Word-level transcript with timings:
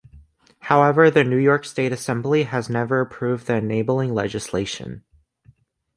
However 0.61 1.11
the 1.11 1.23
New 1.23 1.37
York 1.37 1.63
State 1.63 1.91
Assembly 1.91 2.45
has 2.45 2.71
never 2.71 3.01
approved 3.01 3.45
the 3.45 3.57
enabling 3.57 4.15
legislation. 4.15 5.03